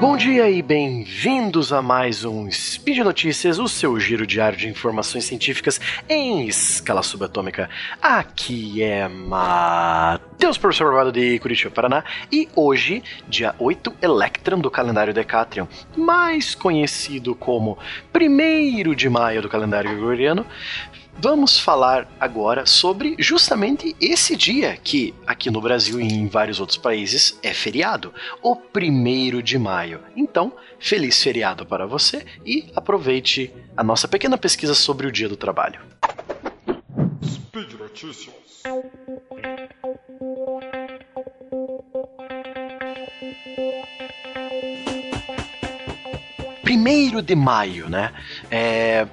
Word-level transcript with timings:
Bom 0.00 0.16
dia 0.16 0.48
e 0.48 0.62
bem-vindos 0.62 1.72
a 1.72 1.82
mais 1.82 2.24
um 2.24 2.48
Speed 2.48 2.98
Notícias, 2.98 3.58
o 3.58 3.66
seu 3.66 3.98
giro 3.98 4.24
diário 4.24 4.56
de 4.56 4.68
informações 4.68 5.24
científicas 5.24 5.80
em 6.08 6.46
escala 6.46 7.02
subatômica. 7.02 7.68
Aqui 8.00 8.80
é 8.80 9.08
Matheus, 9.08 10.56
professor 10.56 10.86
formado 10.86 11.10
de 11.10 11.40
Curitiba, 11.40 11.72
Paraná, 11.72 12.04
e 12.30 12.48
hoje, 12.54 13.02
dia 13.28 13.56
8 13.58 13.92
Electron 14.00 14.60
do 14.60 14.70
calendário 14.70 15.12
Decatrium, 15.12 15.66
mais 15.96 16.54
conhecido 16.54 17.34
como 17.34 17.76
1 18.14 18.94
de 18.94 19.08
maio 19.08 19.42
do 19.42 19.48
calendário 19.48 19.90
gregoriano, 19.90 20.46
Vamos 21.20 21.58
falar 21.58 22.08
agora 22.20 22.64
sobre 22.64 23.16
justamente 23.18 23.96
esse 24.00 24.36
dia 24.36 24.76
que 24.76 25.12
aqui 25.26 25.50
no 25.50 25.60
Brasil 25.60 26.00
e 26.00 26.04
em 26.04 26.28
vários 26.28 26.60
outros 26.60 26.78
países 26.78 27.36
é 27.42 27.52
feriado, 27.52 28.14
o 28.40 28.54
primeiro 28.54 29.42
de 29.42 29.58
maio. 29.58 30.00
Então, 30.14 30.52
feliz 30.78 31.20
feriado 31.20 31.66
para 31.66 31.86
você 31.86 32.24
e 32.46 32.70
aproveite 32.76 33.52
a 33.76 33.82
nossa 33.82 34.06
pequena 34.06 34.38
pesquisa 34.38 34.74
sobre 34.74 35.08
o 35.08 35.12
Dia 35.12 35.28
do 35.28 35.36
Trabalho. 35.36 35.80
Speed 37.24 37.72
Notícias. 37.72 38.62
Primeiro 46.62 47.20
de 47.20 47.34
maio, 47.34 47.88
né? 47.88 48.12
É, 48.48 49.04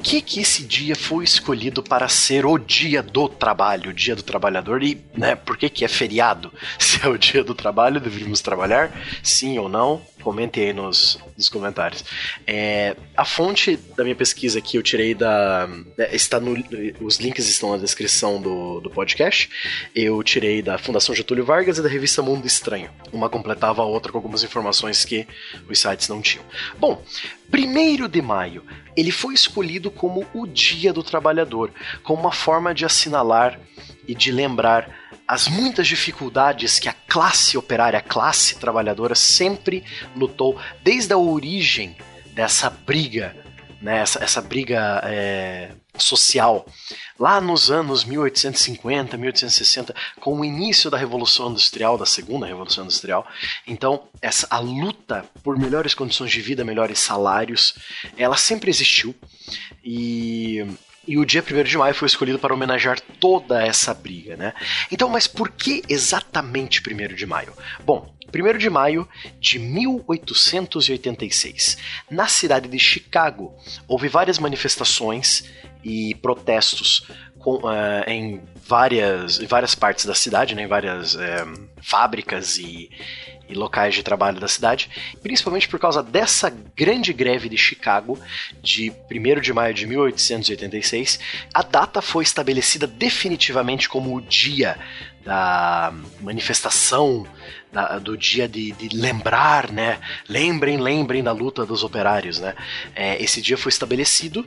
que 0.00 0.20
que 0.20 0.40
esse 0.40 0.64
dia 0.64 0.96
foi 0.96 1.24
escolhido 1.24 1.82
para 1.82 2.08
ser 2.08 2.46
o 2.46 2.58
dia 2.58 3.02
do 3.02 3.28
trabalho, 3.28 3.90
o 3.90 3.94
dia 3.94 4.16
do 4.16 4.22
trabalhador 4.22 4.82
e, 4.82 5.00
né, 5.16 5.34
por 5.34 5.56
que 5.56 5.68
que 5.68 5.84
é 5.84 5.88
feriado? 5.88 6.52
Se 6.78 7.04
é 7.04 7.08
o 7.08 7.18
dia 7.18 7.44
do 7.44 7.54
trabalho, 7.54 8.00
deveríamos 8.00 8.40
trabalhar? 8.40 8.90
Sim 9.22 9.58
ou 9.58 9.68
não? 9.68 10.02
Comentem 10.20 10.66
aí 10.66 10.72
nos, 10.72 11.18
nos 11.36 11.48
comentários. 11.48 12.04
É, 12.46 12.96
a 13.16 13.24
fonte 13.24 13.76
da 13.96 14.02
minha 14.02 14.16
pesquisa 14.16 14.58
aqui 14.58 14.76
eu 14.76 14.82
tirei 14.82 15.14
da. 15.14 15.68
Está 16.12 16.38
no, 16.38 16.54
os 17.00 17.18
links 17.18 17.48
estão 17.48 17.72
na 17.72 17.78
descrição 17.78 18.40
do, 18.40 18.80
do 18.80 18.90
podcast. 18.90 19.50
Eu 19.94 20.22
tirei 20.22 20.62
da 20.62 20.78
Fundação 20.78 21.14
Getúlio 21.14 21.44
Vargas 21.44 21.78
e 21.78 21.82
da 21.82 21.88
revista 21.88 22.22
Mundo 22.22 22.46
Estranho. 22.46 22.90
Uma 23.12 23.28
completava 23.28 23.82
a 23.82 23.84
outra 23.84 24.12
com 24.12 24.18
algumas 24.18 24.44
informações 24.44 25.04
que 25.04 25.26
os 25.68 25.78
sites 25.78 26.08
não 26.08 26.20
tinham. 26.20 26.44
Bom, 26.78 27.02
1 27.52 28.08
de 28.08 28.22
maio, 28.22 28.64
ele 28.96 29.10
foi 29.10 29.34
escolhido 29.34 29.90
como 29.90 30.26
o 30.32 30.46
Dia 30.46 30.92
do 30.92 31.02
Trabalhador, 31.02 31.70
como 32.02 32.20
uma 32.20 32.32
forma 32.32 32.74
de 32.74 32.84
assinalar 32.84 33.58
e 34.06 34.14
de 34.14 34.30
lembrar 34.30 34.99
as 35.30 35.46
muitas 35.46 35.86
dificuldades 35.86 36.80
que 36.80 36.88
a 36.88 36.92
classe 36.92 37.56
operária, 37.56 38.00
a 38.00 38.02
classe 38.02 38.56
trabalhadora 38.56 39.14
sempre 39.14 39.84
lutou 40.16 40.60
desde 40.82 41.12
a 41.12 41.18
origem 41.18 41.96
dessa 42.32 42.68
briga, 42.68 43.36
né, 43.80 44.00
essa, 44.00 44.24
essa 44.24 44.42
briga 44.42 45.00
é, 45.04 45.70
social, 45.96 46.66
lá 47.16 47.40
nos 47.40 47.70
anos 47.70 48.04
1850, 48.04 49.16
1860, 49.16 49.94
com 50.18 50.40
o 50.40 50.44
início 50.44 50.90
da 50.90 50.98
Revolução 50.98 51.50
Industrial, 51.50 51.96
da 51.96 52.06
Segunda 52.06 52.44
Revolução 52.44 52.82
Industrial. 52.82 53.24
Então, 53.68 54.08
essa 54.20 54.48
a 54.50 54.58
luta 54.58 55.24
por 55.44 55.56
melhores 55.56 55.94
condições 55.94 56.32
de 56.32 56.40
vida, 56.40 56.64
melhores 56.64 56.98
salários, 56.98 57.76
ela 58.16 58.36
sempre 58.36 58.68
existiu 58.68 59.14
e 59.84 60.66
e 61.10 61.18
o 61.18 61.26
dia 61.26 61.42
1 61.42 61.64
de 61.64 61.76
maio 61.76 61.92
foi 61.92 62.06
escolhido 62.06 62.38
para 62.38 62.54
homenagear 62.54 63.00
toda 63.18 63.60
essa 63.60 63.92
briga, 63.92 64.36
né? 64.36 64.54
Então, 64.92 65.08
mas 65.08 65.26
por 65.26 65.50
que 65.50 65.82
exatamente 65.88 66.80
1 66.80 67.16
de 67.16 67.26
maio? 67.26 67.52
Bom, 67.84 68.14
1 68.32 68.56
de 68.56 68.70
maio 68.70 69.08
de 69.40 69.58
1886, 69.58 71.78
na 72.08 72.28
cidade 72.28 72.68
de 72.68 72.78
Chicago, 72.78 73.52
houve 73.88 74.06
várias 74.06 74.38
manifestações 74.38 75.50
e 75.82 76.14
protestos 76.14 77.08
com, 77.40 77.56
uh, 77.56 78.04
em 78.06 78.40
várias, 78.66 79.38
várias 79.38 79.74
partes 79.74 80.04
da 80.04 80.14
cidade, 80.14 80.54
né, 80.54 80.62
em 80.62 80.66
várias 80.66 81.14
uh, 81.14 81.18
fábricas 81.82 82.58
e, 82.58 82.90
e 83.48 83.54
locais 83.54 83.94
de 83.94 84.02
trabalho 84.02 84.38
da 84.38 84.46
cidade, 84.46 84.88
principalmente 85.22 85.68
por 85.68 85.80
causa 85.80 86.02
dessa 86.02 86.54
grande 86.76 87.12
greve 87.12 87.48
de 87.48 87.56
Chicago 87.56 88.18
de 88.62 88.92
1 89.10 89.40
de 89.40 89.52
maio 89.52 89.74
de 89.74 89.86
1886, 89.86 91.18
a 91.52 91.62
data 91.62 92.00
foi 92.00 92.22
estabelecida 92.22 92.86
definitivamente 92.86 93.88
como 93.88 94.14
o 94.14 94.20
dia 94.20 94.78
da 95.24 95.92
manifestação 96.20 97.26
da, 97.72 97.98
do 97.98 98.16
dia 98.16 98.48
de, 98.48 98.72
de, 98.72 98.96
lembrar, 98.96 99.70
né? 99.70 99.98
Lembrem, 100.28 100.78
lembrem 100.78 101.22
da 101.22 101.32
luta 101.32 101.64
dos 101.64 101.84
operários, 101.84 102.40
né? 102.40 102.54
É, 102.94 103.22
esse 103.22 103.40
dia 103.40 103.56
foi 103.56 103.70
estabelecido 103.70 104.46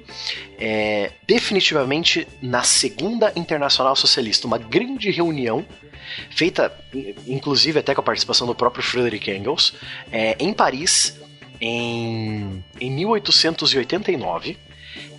é, 0.58 1.12
definitivamente 1.28 2.28
na 2.42 2.64
Segunda 2.84 3.32
Internacional 3.34 3.96
Socialista, 3.96 4.46
uma 4.46 4.58
grande 4.58 5.10
reunião 5.10 5.66
feita, 6.30 6.70
inclusive 7.26 7.80
até 7.80 7.96
com 7.96 8.02
a 8.02 8.04
participação 8.04 8.46
do 8.46 8.54
próprio 8.54 8.84
Frederick 8.84 9.32
Engels, 9.32 9.74
é, 10.12 10.36
em 10.38 10.52
Paris, 10.52 11.18
em, 11.62 12.62
em 12.82 12.92
1889 12.92 14.58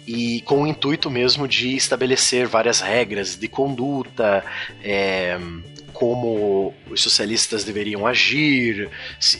e 0.06 0.42
com 0.42 0.64
o 0.64 0.66
intuito 0.66 1.10
mesmo 1.10 1.48
de 1.48 1.74
estabelecer 1.74 2.46
várias 2.46 2.82
regras 2.82 3.34
de 3.34 3.48
conduta, 3.48 4.44
é, 4.82 5.38
como 5.94 6.74
os 6.90 7.00
socialistas 7.00 7.64
deveriam 7.64 8.06
agir, 8.06 8.90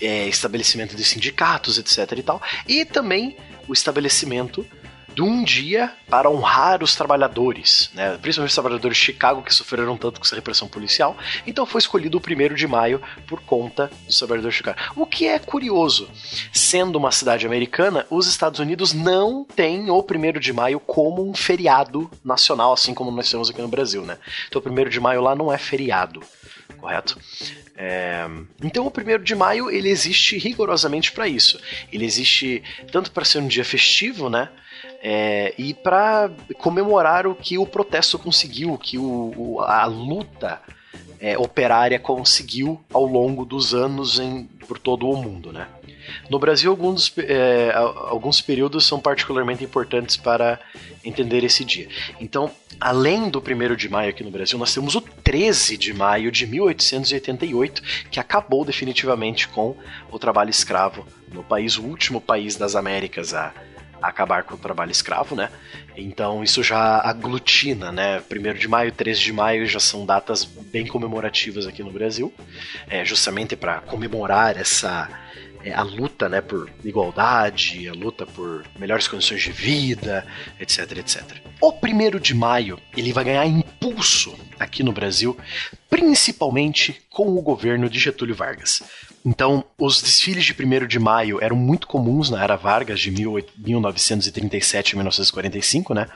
é, 0.01 0.27
estabelecimento 0.29 0.97
de 0.97 1.05
sindicatos, 1.05 1.77
etc. 1.77 2.19
e 2.19 2.23
tal, 2.23 2.41
e 2.67 2.87
também 2.87 3.37
o 3.69 3.75
estabelecimento 3.75 4.67
de 5.15 5.23
um 5.23 5.45
dia 5.45 5.93
para 6.09 6.29
honrar 6.29 6.83
os 6.83 6.95
trabalhadores, 6.95 7.91
né? 7.95 8.19
principalmente 8.21 8.51
os 8.51 8.55
trabalhadores 8.55 8.97
de 8.97 9.05
Chicago 9.05 9.43
que 9.43 9.55
sofreram 9.55 9.97
tanto 9.97 10.21
com 10.21 10.27
essa 10.27 10.35
repressão 10.35 10.69
policial. 10.69 11.17
Então 11.47 11.65
foi 11.65 11.79
escolhido 11.79 12.19
o 12.19 12.21
primeiro 12.21 12.55
de 12.55 12.67
maio 12.67 13.01
por 13.27 13.41
conta 13.41 13.91
dos 14.07 14.19
trabalhadores 14.19 14.55
de 14.55 14.59
Chicago. 14.59 14.79
O 14.97 15.07
que 15.07 15.27
é 15.27 15.39
curioso, 15.39 16.09
sendo 16.53 16.97
uma 16.97 17.13
cidade 17.13 17.47
americana, 17.47 18.07
os 18.11 18.27
Estados 18.27 18.61
Unidos 18.61 18.93
não 18.93 19.45
têm 19.45 19.91
o 19.91 20.03
primeiro 20.03 20.41
de 20.41 20.53
maio 20.53 20.81
como 20.81 21.29
um 21.29 21.35
feriado 21.35 22.11
nacional, 22.25 22.73
assim 22.73 22.93
como 22.93 23.11
nós 23.11 23.31
temos 23.31 23.51
aqui 23.51 23.63
no 23.63 23.69
Brasil, 23.69 24.03
né? 24.03 24.19
Então 24.49 24.59
o 24.59 24.63
primeiro 24.63 24.91
de 24.91 24.99
maio 24.99 25.21
lá 25.21 25.35
não 25.35 25.53
é 25.53 25.59
feriado 25.59 26.21
correto? 26.85 27.19
É, 27.77 28.27
então 28.63 28.87
o 28.87 28.91
primeiro 28.91 29.25
de 29.25 29.35
maio 29.35 29.71
ele 29.71 29.89
existe 29.89 30.37
rigorosamente 30.37 31.13
para 31.13 31.27
isso. 31.27 31.59
Ele 31.91 32.05
existe 32.05 32.63
tanto 32.93 33.11
para 33.11 33.25
ser 33.25 33.39
um 33.39 33.49
dia 33.49 33.65
festivo, 33.65 34.29
né? 34.29 34.51
É, 35.07 35.53
e 35.59 35.75
para 35.75 36.31
comemorar 36.57 37.27
o 37.27 37.35
que 37.35 37.59
o 37.59 37.67
protesto 37.67 38.19
conseguiu, 38.19 38.79
que 38.79 38.97
o 38.97 39.61
a 39.61 39.85
luta 39.85 40.63
é, 41.21 41.37
operária 41.37 41.99
conseguiu 41.99 42.83
ao 42.91 43.05
longo 43.05 43.45
dos 43.45 43.75
anos 43.75 44.19
em, 44.19 44.45
por 44.67 44.79
todo 44.79 45.07
o 45.07 45.15
mundo, 45.15 45.53
né? 45.53 45.69
No 46.31 46.39
Brasil, 46.39 46.71
alguns, 46.71 47.13
é, 47.19 47.73
alguns 47.75 48.41
períodos 48.41 48.87
são 48.87 48.99
particularmente 48.99 49.63
importantes 49.63 50.17
para 50.17 50.59
entender 51.05 51.45
esse 51.45 51.67
dia. 51.67 51.89
Então, 52.19 52.51
além 52.81 53.29
do 53.29 53.41
1 53.41 53.77
de 53.77 53.91
maio 53.91 54.09
aqui 54.11 54.25
no 54.25 54.31
Brasil, 54.31 54.59
nós 54.59 54.73
temos 54.73 54.95
o 54.95 55.03
13 55.03 55.77
de 55.77 55.93
maio 55.93 56.33
de 56.33 56.47
1888, 56.47 57.83
que 58.11 58.19
acabou 58.19 58.65
definitivamente 58.65 59.49
com 59.49 59.77
o 60.11 60.19
trabalho 60.19 60.51
escravo 60.51 61.07
no 61.31 61.43
país, 61.43 61.77
o 61.77 61.83
último 61.83 62.23
país 62.23 62.57
das 62.57 62.75
Américas 62.75 63.35
a 63.35 63.53
acabar 64.09 64.43
com 64.45 64.55
o 64.55 64.59
trabalho 64.59 64.91
escravo, 64.91 65.35
né? 65.35 65.51
Então 65.97 66.43
isso 66.43 66.63
já 66.63 67.01
aglutina, 67.01 67.93
né? 67.93 68.21
1 68.21 68.55
de 68.55 68.69
maio, 68.69 68.93
13 68.93 69.21
de 69.21 69.33
maio 69.33 69.67
já 69.67 69.81
são 69.81 70.05
datas 70.05 70.45
bem 70.45 70.87
comemorativas 70.87 71.67
aqui 71.67 71.83
no 71.83 71.91
Brasil, 71.91 72.33
é, 72.89 73.05
justamente 73.05 73.57
para 73.57 73.81
comemorar 73.81 74.57
essa 74.57 75.09
é, 75.65 75.73
a 75.73 75.83
luta 75.83 76.29
né, 76.29 76.43
por 76.43 76.71
igualdade, 76.85 77.89
a 77.89 77.93
luta 77.93 78.27
por 78.27 78.67
melhores 78.79 79.09
condições 79.09 79.43
de 79.43 79.51
vida, 79.51 80.27
etc, 80.61 80.99
etc. 80.99 81.23
O 81.61 81.73
primeiro 81.73 82.21
de 82.21 82.35
maio 82.35 82.79
ele 82.95 83.13
vai 83.13 83.25
ganhar 83.25 83.47
impulso 83.47 84.37
aqui 84.59 84.83
no 84.83 84.93
Brasil, 84.93 85.37
principalmente 85.89 87.03
com 87.11 87.29
o 87.37 87.43
governo 87.43 87.89
de 87.89 87.99
Getúlio 87.99 88.35
Vargas. 88.35 88.83
Então, 89.25 89.65
os 89.79 90.03
desfiles 90.03 90.45
de 90.45 90.53
1 90.53 90.87
de 90.87 90.99
maio 90.99 91.43
eram 91.43 91.57
muito 91.57 91.87
comuns 91.87 92.29
na 92.29 92.43
era 92.43 92.57
Vargas, 92.57 93.01
de 93.01 93.11
1937 93.11 94.95
a 94.95 94.97
1945, 94.99 95.95
né? 95.95 96.07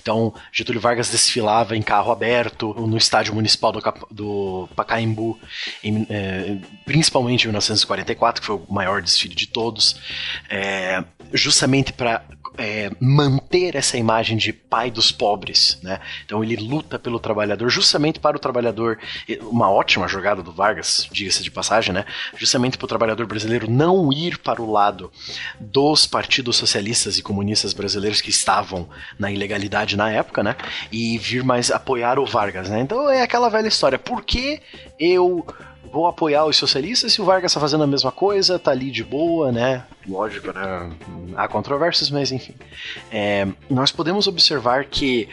Então, 0.00 0.32
Getúlio 0.50 0.80
Vargas 0.80 1.10
desfilava 1.10 1.76
em 1.76 1.82
carro 1.82 2.10
aberto 2.10 2.72
no 2.72 2.96
estádio 2.96 3.34
municipal 3.34 3.72
do, 3.72 3.82
do 4.10 4.68
Pacaembu, 4.74 5.38
em, 5.84 6.06
é, 6.08 6.56
principalmente 6.86 7.42
em 7.42 7.48
1944, 7.48 8.40
que 8.40 8.46
foi 8.46 8.56
o 8.56 8.72
maior 8.72 9.02
desfile 9.02 9.34
de 9.34 9.48
todos, 9.48 10.00
é, 10.48 11.04
justamente 11.34 11.92
para 11.92 12.24
é, 12.58 12.90
manter 13.00 13.74
essa 13.74 13.96
imagem 13.96 14.36
de 14.36 14.52
pai 14.52 14.90
dos 14.90 15.12
pobres, 15.12 15.78
né? 15.82 16.00
Então 16.24 16.42
ele 16.42 16.56
luta 16.56 16.98
pelo 16.98 17.18
trabalhador, 17.18 17.68
justamente 17.68 18.18
para 18.18 18.36
o 18.36 18.40
trabalhador, 18.40 18.98
uma 19.42 19.70
ótima 19.70 20.08
jogada 20.08 20.42
do 20.42 20.52
Vargas, 20.52 21.08
diga-se 21.10 21.42
de 21.42 21.50
passagem, 21.50 21.92
né? 21.92 22.04
Justamente 22.36 22.76
para 22.78 22.84
o 22.84 22.88
trabalhador 22.88 23.26
brasileiro 23.26 23.70
não 23.70 24.12
ir 24.12 24.38
para 24.38 24.62
o 24.62 24.70
lado 24.70 25.10
dos 25.60 26.06
partidos 26.06 26.56
socialistas 26.56 27.18
e 27.18 27.22
comunistas 27.22 27.72
brasileiros 27.72 28.20
que 28.20 28.30
estavam 28.30 28.88
na 29.18 29.30
ilegalidade 29.30 29.96
na 29.96 30.10
época, 30.10 30.42
né? 30.42 30.56
E 30.90 31.18
vir 31.18 31.44
mais 31.44 31.70
apoiar 31.70 32.18
o 32.18 32.26
Vargas, 32.26 32.68
né? 32.68 32.80
Então 32.80 33.08
é 33.10 33.22
aquela 33.22 33.48
velha 33.48 33.68
história. 33.68 33.98
Por 33.98 34.22
que 34.22 34.60
eu 34.98 35.46
vou 35.92 36.06
apoiar 36.06 36.44
os 36.44 36.56
socialistas 36.56 37.12
se 37.12 37.20
o 37.20 37.24
Vargas 37.24 37.50
está 37.52 37.60
fazendo 37.60 37.84
a 37.84 37.86
mesma 37.86 38.12
coisa, 38.12 38.58
tá 38.58 38.70
ali 38.70 38.90
de 38.90 39.04
boa, 39.04 39.50
né? 39.52 39.84
Lógico, 40.06 40.52
né? 40.52 40.92
Há 41.36 41.48
controvérsias, 41.48 42.10
mas 42.10 42.32
enfim. 42.32 42.54
É, 43.10 43.46
nós 43.68 43.90
podemos 43.90 44.26
observar 44.26 44.84
que 44.84 45.28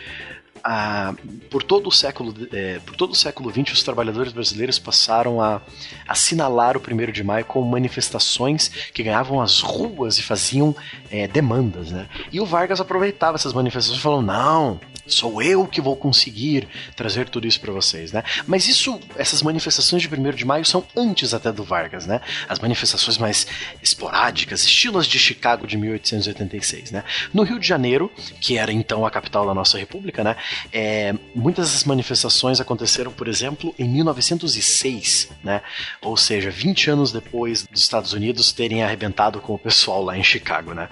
ah, 0.64 1.14
por 1.50 1.62
todo 1.62 1.88
o 1.88 1.92
século 1.92 2.34
é, 2.54 2.80
por 2.86 2.96
todo 2.96 3.12
o 3.12 3.16
século 3.16 3.52
XX 3.52 3.74
os 3.74 3.84
trabalhadores 3.84 4.32
brasileiros 4.32 4.80
passaram 4.80 5.42
a 5.42 5.62
assinalar 6.08 6.78
o 6.78 6.80
1 6.80 7.12
de 7.12 7.22
maio 7.22 7.44
com 7.44 7.62
manifestações 7.64 8.70
que 8.94 9.04
ganhavam 9.04 9.42
as 9.42 9.60
ruas 9.60 10.18
e 10.18 10.24
faziam 10.24 10.74
é, 11.12 11.28
demandas, 11.28 11.92
né? 11.92 12.08
E 12.32 12.40
o 12.40 12.46
Vargas 12.46 12.80
aproveitava 12.80 13.36
essas 13.36 13.52
manifestações 13.52 14.00
e 14.00 14.02
falou: 14.02 14.22
não, 14.22 14.80
sou 15.06 15.42
eu 15.42 15.68
que 15.68 15.82
vou 15.82 15.96
conseguir 15.96 16.68
trazer 16.96 17.30
tudo 17.30 17.48
isso 17.48 17.60
para 17.60 17.72
vocês, 17.72 18.12
né? 18.12 18.24
Mas 18.48 18.68
isso, 18.68 19.00
essas 19.18 19.42
manifestações 19.42 20.02
de 20.02 20.08
1 20.08 20.32
de 20.32 20.46
maio 20.46 20.66
são 20.66 20.86
antes 20.96 21.34
até 21.34 21.52
do 21.52 21.64
Vargas, 21.64 22.06
né? 22.06 22.22
As 22.48 22.60
manifestações 22.60 23.18
mais 23.18 23.46
esporádicas, 23.82 24.64
estilos 24.64 25.08
de 25.08 25.20
Chicago 25.20 25.68
de 25.68 25.78
1886, 25.78 26.92
né? 26.92 27.04
No 27.34 27.44
Rio 27.44 27.60
de 27.60 27.68
Janeiro, 27.68 28.12
que 28.40 28.58
era 28.58 28.72
então 28.72 29.06
a 29.06 29.12
capital 29.12 29.46
da 29.46 29.54
nossa 29.54 29.78
república, 29.78 30.24
né? 30.24 30.36
É, 30.72 31.14
muitas 31.36 31.68
dessas 31.68 31.84
manifestações 31.84 32.62
aconteceram, 32.62 33.12
por 33.12 33.28
exemplo, 33.28 33.74
em 33.78 33.88
1906, 33.90 35.30
né? 35.44 35.62
Ou 36.02 36.16
seja, 36.16 36.50
20 36.50 36.92
anos 36.92 37.12
depois 37.12 37.64
dos 37.64 37.82
Estados 37.82 38.14
Unidos 38.14 38.52
terem 38.52 38.84
arrebentado 38.84 39.40
com 39.42 39.54
o 39.54 39.60
pessoal 39.60 40.04
lá 40.04 40.18
em 40.18 40.24
Chicago, 40.24 40.74
né? 40.74 40.88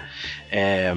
É, 0.51 0.93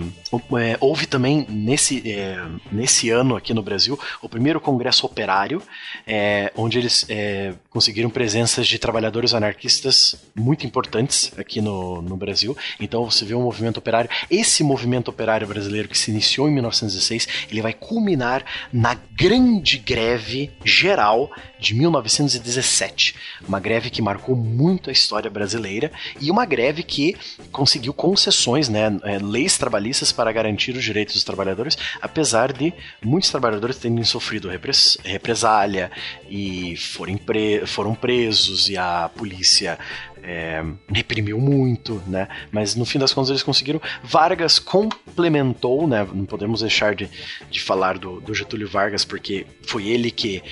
é, 0.58 0.76
houve 0.80 1.06
também 1.06 1.46
nesse, 1.48 2.02
é, 2.10 2.44
nesse 2.72 3.03
ano 3.10 3.36
aqui 3.36 3.52
no 3.52 3.62
Brasil 3.62 3.98
o 4.22 4.28
primeiro 4.28 4.60
congresso 4.60 5.06
operário, 5.06 5.62
é, 6.06 6.52
onde 6.56 6.78
eles 6.78 7.06
é, 7.08 7.54
conseguiram 7.70 8.10
presenças 8.10 8.66
de 8.66 8.78
trabalhadores 8.78 9.34
anarquistas 9.34 10.16
muito 10.34 10.66
importantes 10.66 11.32
aqui 11.36 11.60
no, 11.60 12.00
no 12.02 12.16
Brasil. 12.16 12.56
Então 12.80 13.04
você 13.04 13.24
vê 13.24 13.34
um 13.34 13.42
movimento 13.42 13.78
operário. 13.78 14.10
Esse 14.30 14.62
movimento 14.62 15.08
operário 15.08 15.46
brasileiro 15.46 15.88
que 15.88 15.98
se 15.98 16.10
iniciou 16.10 16.48
em 16.48 16.52
1916, 16.52 17.28
ele 17.50 17.62
vai 17.62 17.72
culminar 17.72 18.44
na 18.72 18.94
grande 19.16 19.78
greve 19.78 20.50
geral 20.64 21.30
de 21.64 21.74
1917. 21.74 23.14
Uma 23.48 23.58
greve 23.58 23.88
que 23.88 24.02
marcou 24.02 24.36
muito 24.36 24.90
a 24.90 24.92
história 24.92 25.30
brasileira 25.30 25.90
e 26.20 26.30
uma 26.30 26.44
greve 26.44 26.82
que 26.82 27.16
conseguiu 27.50 27.94
concessões, 27.94 28.68
né, 28.68 28.98
é, 29.02 29.18
leis 29.18 29.56
trabalhistas 29.56 30.12
para 30.12 30.30
garantir 30.30 30.76
os 30.76 30.84
direitos 30.84 31.14
dos 31.14 31.24
trabalhadores, 31.24 31.78
apesar 32.02 32.52
de 32.52 32.72
muitos 33.02 33.30
trabalhadores 33.30 33.78
terem 33.78 34.04
sofrido 34.04 34.48
repres 34.48 34.98
represália 35.02 35.90
e 36.28 36.76
foram, 36.76 37.16
pre 37.16 37.66
foram 37.66 37.94
presos 37.94 38.68
e 38.68 38.76
a 38.76 39.10
polícia 39.16 39.78
é, 40.22 40.62
reprimiu 40.88 41.38
muito, 41.38 42.02
né? 42.06 42.28
Mas 42.50 42.74
no 42.74 42.84
fim 42.84 42.98
das 42.98 43.12
contas 43.12 43.30
eles 43.30 43.42
conseguiram. 43.42 43.80
Vargas 44.02 44.58
complementou, 44.58 45.86
né? 45.86 46.06
Não 46.12 46.24
podemos 46.24 46.60
deixar 46.60 46.94
de, 46.94 47.08
de 47.50 47.60
falar 47.60 47.98
do, 47.98 48.20
do 48.20 48.34
Getúlio 48.34 48.68
Vargas, 48.68 49.04
porque 49.04 49.46
foi 49.62 49.86
ele 49.88 50.10
que 50.10 50.42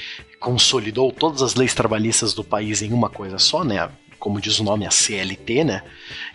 consolidou 0.43 1.13
todas 1.13 1.41
as 1.41 1.55
leis 1.55 1.73
trabalhistas 1.73 2.35
do 2.35 2.43
país 2.43 2.83
em 2.83 2.93
uma 2.93 3.09
coisa 3.09 3.39
só, 3.39 3.63
né? 3.63 3.89
Como 4.19 4.41
diz 4.41 4.59
o 4.59 4.65
nome, 4.65 4.85
a 4.85 4.91
CLT, 4.91 5.65
né? 5.65 5.83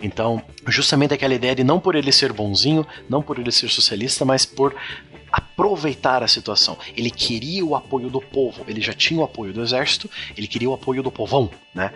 Então, 0.01 0.41
justamente 0.65 1.13
aquela 1.13 1.33
ideia 1.33 1.53
de 1.53 1.63
não 1.63 1.79
por 1.79 1.93
ele 1.93 2.11
ser 2.11 2.31
bonzinho, 2.31 2.87
não 3.09 3.21
por 3.21 3.37
ele 3.37 3.51
ser 3.51 3.69
socialista, 3.69 4.23
mas 4.23 4.45
por 4.45 4.73
aproveitar 5.29 6.23
a 6.23 6.27
situação. 6.27 6.77
Ele 6.95 7.11
queria 7.11 7.65
o 7.65 7.75
apoio 7.75 8.09
do 8.09 8.21
povo, 8.21 8.63
ele 8.67 8.81
já 8.81 8.93
tinha 8.93 9.19
o 9.19 9.23
apoio 9.23 9.51
do 9.51 9.61
exército, 9.61 10.09
ele 10.37 10.47
queria 10.47 10.69
o 10.69 10.73
apoio 10.73 11.03
do 11.03 11.11
povão, 11.11 11.49
né? 11.75 11.93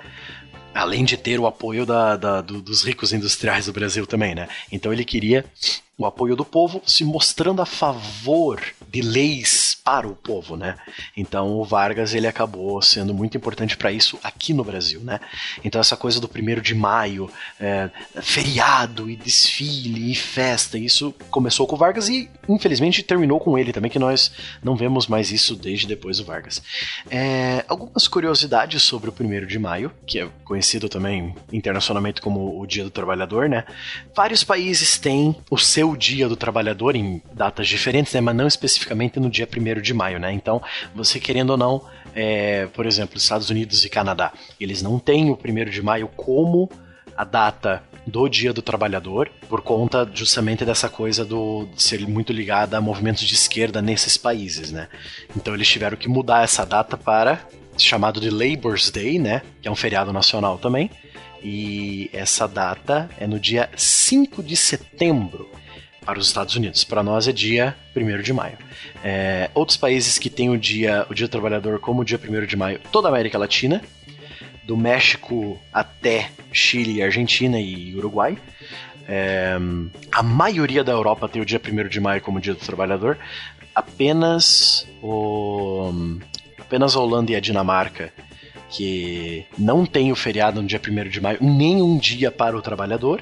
Além 0.74 1.06
de 1.06 1.16
ter 1.16 1.40
o 1.40 1.48
apoio 1.48 1.86
da, 1.86 2.18
da, 2.18 2.42
do, 2.42 2.62
dos 2.62 2.84
ricos 2.84 3.14
industriais 3.14 3.68
do 3.68 3.74
Brasil 3.74 4.06
também, 4.06 4.36
né? 4.36 4.50
Então 4.70 4.92
ele 4.92 5.06
queria 5.06 5.46
o 5.98 6.06
apoio 6.06 6.36
do 6.36 6.44
povo, 6.44 6.82
se 6.86 7.06
mostrando 7.06 7.62
a 7.62 7.66
favor 7.66 8.62
de 8.90 9.02
leis 9.02 9.71
para 9.84 10.08
o 10.08 10.16
povo, 10.16 10.56
né? 10.56 10.76
Então 11.16 11.50
o 11.52 11.66
Vargas 11.66 12.14
ele 12.14 12.28
acabou 12.28 12.82
sendo 12.82 13.14
muito 13.14 13.36
importante 13.36 13.76
para 13.76 13.92
isso 13.92 14.20
aqui 14.24 14.54
no 14.54 14.64
Brasil, 14.64 15.02
né? 15.02 15.20
Então 15.64 15.82
essa 15.82 15.98
coisa 15.98 16.20
do 16.20 16.28
primeiro 16.28 16.62
de 16.62 16.76
maio, 16.76 17.30
é, 17.60 17.90
feriado 18.22 19.10
e 19.10 19.16
desfile 19.16 20.12
e 20.12 20.16
festa, 20.16 20.78
isso 20.78 21.14
começou 21.30 21.66
com 21.66 21.76
o 21.76 21.80
Vargas 21.80 22.10
e 22.10 22.30
infelizmente 22.48 23.04
terminou 23.04 23.40
com 23.40 23.58
ele 23.58 23.74
também, 23.74 23.90
que 23.90 24.00
nós 24.00 24.32
não 24.64 24.76
vemos 24.76 25.08
mais 25.08 25.32
isso 25.32 25.56
desde 25.56 25.88
depois 25.88 26.18
do 26.18 26.26
Vargas. 26.26 26.62
É, 27.10 27.66
algumas 27.68 28.08
curiosidades 28.08 28.84
sobre 28.84 29.10
o 29.10 29.14
primeiro 29.14 29.48
de 29.48 29.58
maio, 29.58 29.92
que 30.06 30.20
é 30.20 30.28
conhecido 30.44 30.88
também 30.90 31.36
internacionalmente 31.52 32.22
como 32.22 32.60
o 32.60 32.66
Dia 32.66 32.84
do 32.84 32.90
Trabalhador, 32.90 33.50
né? 33.50 33.66
Vários 34.16 34.44
países 34.44 34.98
têm 34.98 35.36
o 35.50 35.58
seu 35.58 35.96
Dia 35.96 36.28
do 36.28 36.36
Trabalhador 36.36 36.96
em 36.96 37.22
datas 37.34 37.68
diferentes, 37.68 38.14
né? 38.14 38.22
Mas 38.22 38.36
não 38.36 38.48
especificamente 38.48 39.20
no 39.20 39.30
dia 39.30 39.48
1 39.78 39.82
de 39.82 39.94
maio, 39.94 40.20
né? 40.20 40.32
Então, 40.32 40.62
você 40.94 41.20
querendo 41.20 41.52
ou 41.52 41.58
não, 41.58 41.82
é, 42.16 42.68
por 42.68 42.86
exemplo, 42.86 43.18
Estados 43.18 43.50
Unidos 43.50 43.84
e 43.86 43.90
Canadá, 43.90 44.34
eles 44.60 44.82
não 44.82 45.00
têm 45.00 45.30
o 45.30 45.38
1 45.38 45.70
de 45.70 45.82
maio 45.82 46.08
como 46.16 46.70
a 47.16 47.24
data 47.24 47.84
do 48.06 48.28
Dia 48.28 48.52
do 48.52 48.62
Trabalhador, 48.62 49.30
por 49.48 49.62
conta 49.62 50.10
justamente 50.14 50.66
dessa 50.66 50.90
coisa 50.90 51.24
do 51.24 51.68
de 51.76 51.84
ser 51.84 52.08
muito 52.08 52.34
ligada 52.34 52.78
a 52.78 52.82
movimentos 52.82 53.24
de 53.24 53.34
esquerda 53.34 53.82
nesses 53.82 54.18
países, 54.18 54.72
né? 54.72 54.88
Então 55.36 55.54
eles 55.54 55.68
tiveram 55.68 55.98
que 55.98 56.10
mudar 56.10 56.44
essa 56.44 56.66
data 56.66 56.98
para 56.98 57.46
chamado 57.78 58.20
de 58.20 58.30
Labor's 58.30 58.90
Day, 58.90 59.20
né? 59.20 59.42
Que 59.62 59.68
é 59.68 59.72
um 59.72 59.76
feriado 59.76 60.12
nacional 60.12 60.58
também. 60.58 60.90
E 61.44 62.10
essa 62.14 62.48
data 62.48 63.10
é 63.20 63.26
no 63.26 63.40
dia 63.40 63.70
5 63.76 64.44
de 64.44 64.56
setembro 64.56 65.50
para 66.06 66.20
os 66.20 66.28
Estados 66.28 66.56
Unidos. 66.56 66.84
Para 66.84 67.04
nós 67.04 67.28
é 67.28 67.32
dia 67.32 67.76
1 67.96 68.22
de 68.22 68.34
maio. 68.34 68.58
É, 69.04 69.50
outros 69.54 69.78
países 69.78 70.18
que 70.18 70.30
têm 70.30 70.50
o 70.50 70.58
dia, 70.58 71.06
o 71.10 71.14
dia 71.14 71.28
do 71.28 71.32
trabalhador 71.32 71.80
como 71.80 72.02
o 72.02 72.06
dia 72.06 72.20
1 72.20 72.46
de 72.46 72.56
maio, 72.56 72.80
toda 72.92 73.08
a 73.08 73.12
América 73.12 73.38
Latina, 73.38 73.82
do 74.64 74.76
México 74.76 75.60
até 75.72 76.30
Chile, 76.52 77.02
Argentina 77.02 77.60
e 77.60 77.96
Uruguai. 77.96 78.38
É, 79.08 79.58
a 80.12 80.24
maioria 80.24 80.84
da 80.84 80.92
Europa 80.92 81.28
tem 81.28 81.42
o 81.42 81.46
dia 81.46 81.60
1 81.60 81.88
de 81.88 82.00
maio 82.00 82.22
como 82.22 82.40
dia 82.40 82.54
do 82.54 82.60
trabalhador. 82.60 83.18
Apenas 83.74 84.88
o 85.02 86.20
apenas 86.60 86.96
a 86.96 87.00
Holanda 87.00 87.32
e 87.32 87.36
a 87.36 87.40
Dinamarca 87.40 88.14
que 88.70 89.46
não 89.58 89.86
tem 89.86 90.12
o 90.12 90.16
feriado 90.16 90.62
no 90.62 90.68
dia 90.68 90.80
1 90.80 91.10
de 91.10 91.20
maio, 91.20 91.38
nem 91.42 91.82
um 91.82 91.98
dia 91.98 92.32
para 92.32 92.58
o 92.58 92.62
trabalhador. 92.62 93.22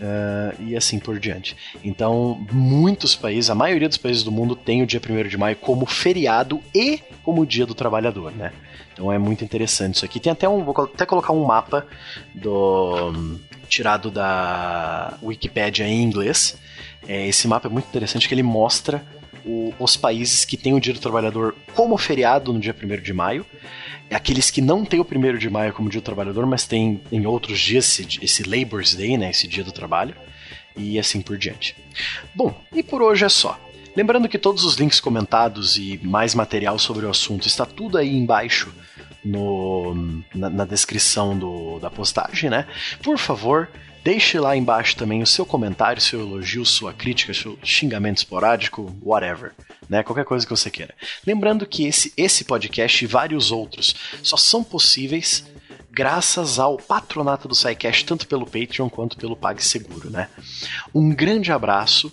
Uh, 0.00 0.62
e 0.62 0.76
assim 0.76 0.98
por 0.98 1.18
diante. 1.18 1.56
Então, 1.84 2.46
muitos 2.50 3.14
países, 3.14 3.50
a 3.50 3.54
maioria 3.54 3.88
dos 3.88 3.98
países 3.98 4.22
do 4.22 4.32
mundo 4.32 4.56
tem 4.56 4.82
o 4.82 4.86
dia 4.86 5.00
1 5.00 5.28
de 5.28 5.36
maio 5.36 5.56
como 5.56 5.84
feriado 5.84 6.62
e 6.74 7.02
como 7.22 7.44
dia 7.44 7.66
do 7.66 7.74
trabalhador, 7.74 8.32
né? 8.32 8.52
Então 8.92 9.12
é 9.12 9.18
muito 9.18 9.44
interessante 9.44 9.96
isso 9.96 10.04
aqui. 10.04 10.18
Tem 10.18 10.32
até 10.32 10.48
um, 10.48 10.64
vou 10.64 10.74
até 10.84 11.06
colocar 11.06 11.32
um 11.32 11.44
mapa 11.44 11.86
do 12.34 13.38
tirado 13.68 14.10
da 14.10 15.16
Wikipedia 15.22 15.86
em 15.86 16.02
inglês. 16.02 16.58
É, 17.06 17.26
esse 17.26 17.48
mapa 17.48 17.68
é 17.68 17.70
muito 17.70 17.86
interessante 17.88 18.28
que 18.28 18.34
ele 18.34 18.42
mostra 18.42 19.02
o, 19.44 19.72
os 19.78 19.96
países 19.96 20.44
que 20.44 20.56
têm 20.56 20.74
o 20.74 20.80
Dia 20.80 20.94
do 20.94 21.00
Trabalhador 21.00 21.54
como 21.74 21.96
feriado 21.96 22.52
no 22.52 22.60
dia 22.60 22.74
1 22.74 23.02
de 23.02 23.12
maio 23.12 23.46
aqueles 24.14 24.50
que 24.50 24.60
não 24.60 24.84
têm 24.84 25.00
o 25.00 25.04
primeiro 25.04 25.38
de 25.38 25.48
maio 25.48 25.72
como 25.72 25.88
dia 25.88 26.00
do 26.00 26.04
trabalhador, 26.04 26.44
mas 26.46 26.66
tem 26.66 27.00
em 27.10 27.26
outros 27.26 27.60
dias 27.60 27.86
esse, 27.86 28.18
esse 28.22 28.42
Labor's 28.42 28.94
Day, 28.94 29.16
né, 29.16 29.30
esse 29.30 29.46
dia 29.46 29.62
do 29.62 29.72
trabalho, 29.72 30.14
e 30.76 30.98
assim 30.98 31.20
por 31.20 31.38
diante. 31.38 31.76
Bom, 32.34 32.54
e 32.72 32.82
por 32.82 33.02
hoje 33.02 33.24
é 33.24 33.28
só. 33.28 33.58
Lembrando 33.96 34.28
que 34.28 34.38
todos 34.38 34.64
os 34.64 34.74
links 34.74 35.00
comentados 35.00 35.76
e 35.76 36.00
mais 36.02 36.34
material 36.34 36.78
sobre 36.78 37.06
o 37.06 37.10
assunto 37.10 37.46
está 37.46 37.66
tudo 37.66 37.98
aí 37.98 38.16
embaixo 38.16 38.72
no, 39.24 40.22
na, 40.34 40.48
na 40.48 40.64
descrição 40.64 41.36
do, 41.36 41.78
da 41.80 41.90
postagem, 41.90 42.48
né? 42.48 42.66
Por 43.02 43.18
favor, 43.18 43.68
Deixe 44.02 44.38
lá 44.38 44.56
embaixo 44.56 44.96
também 44.96 45.22
o 45.22 45.26
seu 45.26 45.44
comentário, 45.44 46.00
seu 46.00 46.20
elogio, 46.20 46.64
sua 46.64 46.92
crítica, 46.92 47.34
seu 47.34 47.58
xingamento 47.62 48.18
esporádico, 48.18 48.96
whatever, 49.02 49.52
né? 49.88 50.02
Qualquer 50.02 50.24
coisa 50.24 50.46
que 50.46 50.50
você 50.50 50.70
queira. 50.70 50.94
Lembrando 51.26 51.66
que 51.66 51.86
esse, 51.86 52.12
esse 52.16 52.44
podcast 52.44 53.04
e 53.04 53.06
vários 53.06 53.52
outros 53.52 53.94
só 54.22 54.36
são 54.36 54.64
possíveis 54.64 55.44
graças 55.92 56.58
ao 56.58 56.76
patronato 56.76 57.48
do 57.48 57.54
SciCast, 57.54 58.04
tanto 58.06 58.26
pelo 58.26 58.46
Patreon 58.46 58.88
quanto 58.88 59.16
pelo 59.16 59.36
PagSeguro, 59.36 60.08
né? 60.08 60.28
Um 60.94 61.10
grande 61.10 61.52
abraço, 61.52 62.12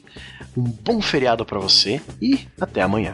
um 0.57 0.63
bom 0.63 1.01
feriado 1.01 1.45
para 1.45 1.59
você 1.59 2.01
e 2.21 2.47
até 2.59 2.81
amanhã. 2.81 3.13